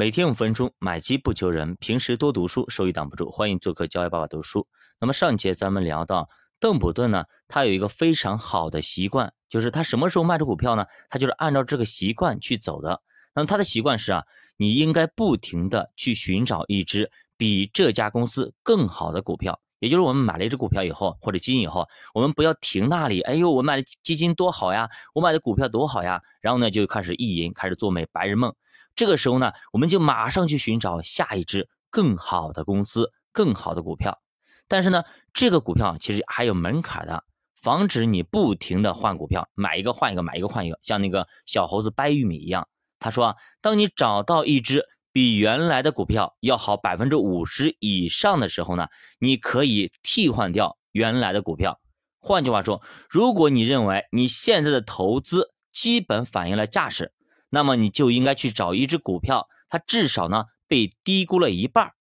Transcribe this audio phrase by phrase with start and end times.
[0.00, 1.76] 每天五分钟，买基不求人。
[1.78, 3.30] 平时多读书，收益挡不住。
[3.30, 4.66] 欢迎做客教育爸爸读书。
[4.98, 10.86] 那么上节咱们聊到邓普顿呢，他有一个非常好的习惯，就是他什么时候卖出股票呢？
[11.10, 13.02] 他就是按照这个习惯去走的。
[13.34, 14.24] 那么他的习惯是啊，
[14.56, 19.60] 你应该不停的去寻找一只比这家公司更好的股票。
[19.80, 23.20] 也就是我们买了一只股票以后，或者基金以后，我们不要停那里。
[23.20, 28.54] 哎呦，我买的基金多好呀，我买的股票多好呀，然后呢就开始意淫，开始做美白日梦。
[28.94, 34.20] 这个时候呢，我们就马上去寻找下一只更好的公司、更好的股票。
[34.68, 37.24] 但是呢，这个股票其实还有门槛的，
[37.54, 42.68] 防止你不停的换股票，买一个换一个，买一个换一个，像那个小猴子掰玉米一样。
[42.98, 44.86] 他说啊，当你找到一只。
[45.12, 48.86] 比原来的股票要好百分之五十以上的时候呢，
[49.18, 51.80] 你可以替换掉原来的股票。
[52.20, 57.12] 换句话说，如果你认为你现在的投资基本反映了价值，
[57.50, 61.92] 那么你就应该去找一只股票，它至少呢被低估了一半。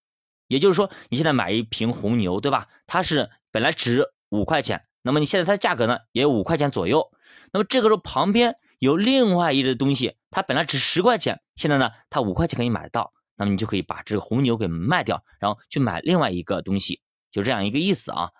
[0.48, 2.68] 也就是说，你现在买一瓶红牛，对吧？
[2.87, 7.12] 它是本来值五块钱，那么你现在它的价格呢也有五块钱左右。
[7.51, 8.55] 那么这个时候旁边。
[8.79, 18.31] 有另外一只东西，它本来值十块钱，现在呢，它五块钱可以买得到，那么你就可以把这个红牛给卖掉，然后去买另外一个东西，就这样一个意思啊。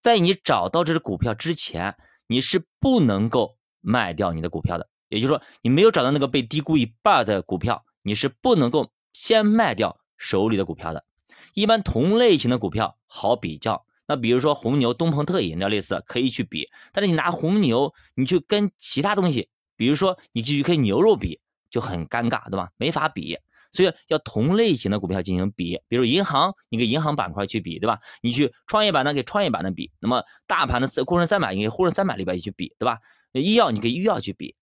[0.00, 1.96] 在你找到这只股票之前，
[2.28, 11.04] 你是不能够卖掉你的股票的，也就是说，你没有找到那个被低估一半的股票，你是不能够先卖掉手里的股票的。
[11.52, 19.50] 一般同类型的股票好比较，那比如说红牛、东鹏特饮料类似的可以去比，但是你拿红牛，你去跟其他东西。
[19.76, 22.68] 比如说，你继续跟牛肉比就很尴尬，对吧？
[22.76, 23.38] 没法比，
[23.72, 25.80] 所以要同类型的股票进行比。
[25.88, 27.98] 比如银行，你跟银行板块去比，对吧？
[28.20, 29.90] 你去创业板呢，给创业板的比。
[29.98, 32.98] 那么大盘的沪深三百，你跟沪深三百里边去比，对吧？
[33.32, 34.54] 医药你跟医药去比，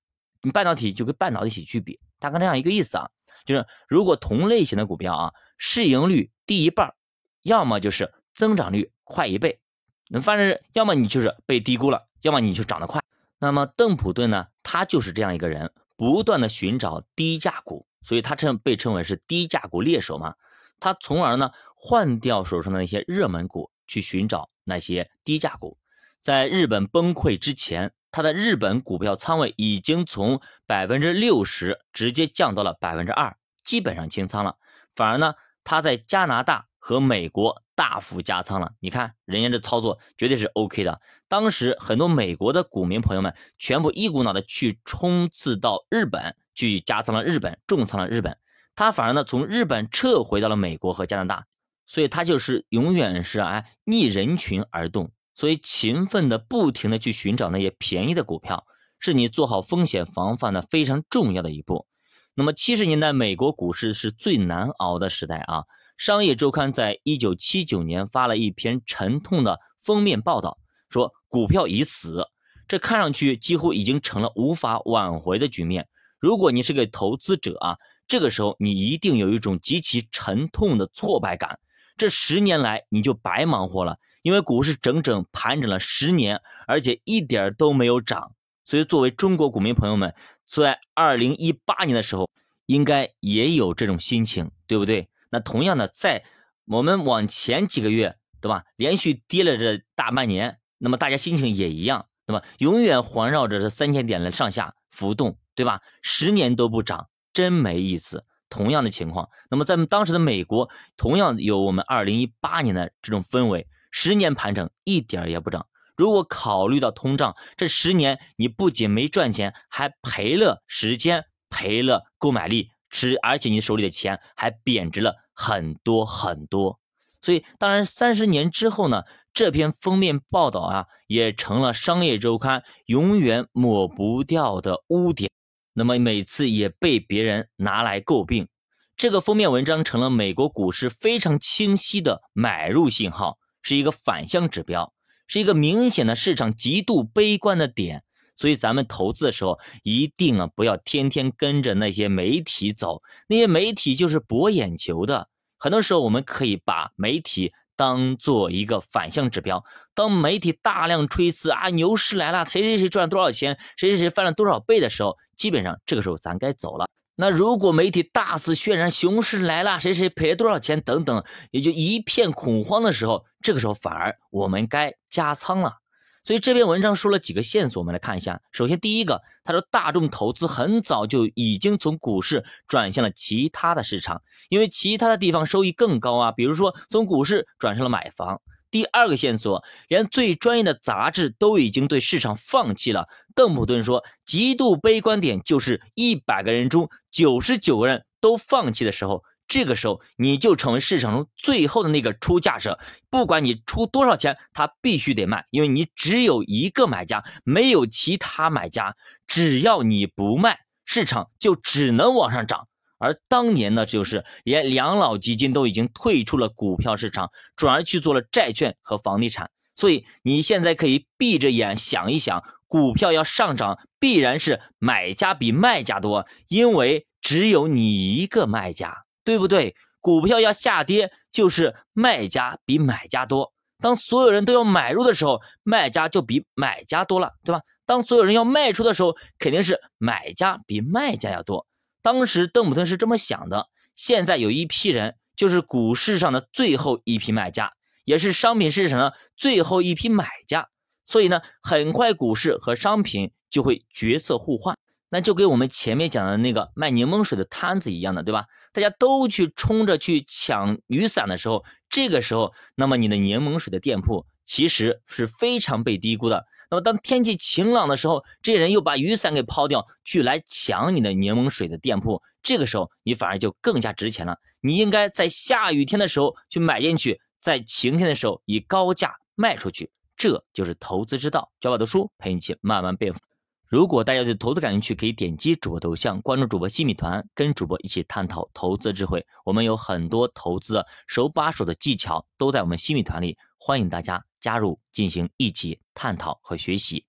[0.53, 3.11] 半导体就跟半导体去比，大概这样一个意思啊。
[3.45, 6.95] 就是如果同类型的股票啊，市盈率低一半，
[7.43, 9.61] 要么就是增长率快一倍，
[10.09, 13.03] 那反正要么你就是被低估了，要么你就涨得快。
[13.39, 14.49] 那么邓普顿呢？
[14.63, 20.35] 他就是这样一个人，不断的寻找低价股，所以他称被称为是低价股猎手嘛。
[20.79, 25.79] 他从而呢换掉手上的那些热门股，去寻找那些低价股。
[26.21, 34.57] 在日本崩溃之前，他的日本股票仓位已经从百分之六十直接降到了百分之二，基本上清仓了。
[34.95, 37.63] 反而呢，他在加拿大和美国。
[37.79, 41.01] 大幅加仓了，你看人家这操作绝对是 OK 的。
[41.29, 48.37] 当时很多美国的股民朋友们全部一股脑的去冲刺到日本去加仓了，日本重仓了日本，
[48.75, 51.47] 他反而呢从日本撤回到了美国和加拿大，
[51.87, 58.67] 所以他就是永远是哎逆人群而动，所以勤奋的不停的去寻找那些便宜的股票，
[58.99, 61.87] 是你做好风险防范的非常重要的一步。
[62.35, 65.63] 那么七十年代美国股市是最难熬的时代啊。
[65.97, 72.27] 商业周刊在一九七九年发了一篇沉痛的封面报道，说股票已死，
[72.67, 75.87] 这看上去几乎已经成了无法挽回的局面。
[76.19, 77.77] 如果你是个投资者啊，
[78.09, 81.61] 这个时候你一定有一种极其沉痛的挫败感。
[81.97, 88.33] 这十年来你就白忙活了，因为股市整整盘整了十年，而且一点都没有涨。
[88.67, 92.29] 所以，作为中国股民朋友们，在二零一八年的时候，
[92.67, 95.09] 应该也有这种心情，对不对？
[95.31, 96.27] 那同样的，在
[96.67, 98.65] 我们往前几个月，对吧？
[98.77, 102.45] 连续跌了这大半年，那么大家心情也一样，对吧？
[102.59, 105.81] 永远环绕着这三千点的上下浮动，对吧？
[106.03, 108.27] 十年都不涨，真没意思。
[108.51, 110.69] 同样的情况，那么在当时的美国，
[110.99, 115.67] 同样有我们二零一八年的这种氛围，十年盘整一点也不涨。
[115.97, 122.71] 如果考虑到通胀，这十年你不仅没赚钱，还赔了时间，赔了购买力。
[122.91, 126.81] 是，而且你手里的钱还贬值了很多很多，
[127.21, 129.03] 所以当然三十年之后呢，
[129.35, 135.31] 这篇封面报道啊，也成了商业周刊永远抹不掉的污点。
[135.75, 138.49] 那么每次也被别人拿来诟病，
[138.97, 143.37] 这个封面文章成了美国股市非常清晰的买入信号，
[143.69, 144.95] 是一个反向指标，
[145.27, 148.03] 是一个明显的市场极度悲观的点。
[148.35, 155.29] 所以咱们投资的时候，一定啊不要天天跟着那些媒体走，那些媒体就是博眼球的。
[155.59, 159.63] 很多时候，我们可以把媒体当做一个反向指标。
[159.95, 166.88] 当媒体大量吹刺啊，牛市来了，谁谁谁赚了多少钱，谁谁谁翻了多少倍的时候，基本上这个时候咱该走了。
[167.21, 175.79] 那如果媒体大肆渲染熊市来了，谁谁赔多少钱等等，也就一片恐慌的时候，这个时候反而我们该加仓了。
[176.23, 178.41] 所以这篇文章说了几个线索，我们来看一下。
[178.53, 186.31] 首先，第一个，他说大众投资很早就已经从股市转向了其他的市场，因为其他的地方收益更高啊。
[186.31, 188.41] 比如说，从股市转向了买房。
[188.71, 193.09] 第二个线索，连最专业的杂志都已经对市场放弃了。
[193.35, 199.25] 邓普顿说，极度悲观点就是一百个人中九十九个人都放弃的时候。
[199.47, 202.79] 这个时候，你就成为市场中最后的那个出价者，
[203.09, 208.95] 不管你出多少钱，他必须得卖，因为你只有一个买家，没有其他买家。
[209.27, 212.69] 只要你不卖，市场就只能往上涨。
[212.99, 219.51] 而当年呢，就是连养老基金都已经退出了股票市场，转而去做了债券和房地产。
[219.75, 229.05] 所以你现在可以闭着眼想一想，股票要上涨，必然是买家比卖家多，因为只有你一个卖家。
[229.25, 229.77] 对不对？
[230.01, 233.53] 股票要下跌，就是卖家比买家多。
[233.79, 237.61] 当所有人都要买入的时候，卖家就比买家多了，对吧？
[237.85, 241.67] 当所有人要卖出的时候，肯定是买家比卖家要多。
[242.09, 243.69] 当时邓普顿是这么想的。
[243.95, 247.75] 现在有一批人，就是股市上的最后一批卖家，
[248.07, 250.71] 也是商品市场的最后一批买家。
[251.05, 254.79] 所以呢，很快股市和商品就会角色互换。
[255.11, 258.47] 那就跟我们前面讲的那个卖柠檬水的摊子一样的，对吧？
[258.73, 266.47] 大家都去冲着去抢雨伞的时候，这个时候，那么你的柠檬水的店铺其实是非常被低估的。
[266.71, 274.39] 那么当天气晴朗的时候，这些人又把雨伞给抛掉，去来抢你的柠檬水的店铺，这个时候你反而就更加值钱了。
[274.61, 281.53] 你应该在下雨天的时候去买进去，在晴天的时候以高价卖出去，这就是投资之道。
[281.61, 283.21] 教我的书陪你一起慢慢变富。
[283.67, 289.27] 如果大家对投资感兴趣，可以点击主播头像，关注主播新米团，跟主播一起探讨投资智慧。
[289.45, 297.07] 我们有很多投资手把手的技巧，都在我们新米团里，欢迎大家加入进行一起探讨和学习。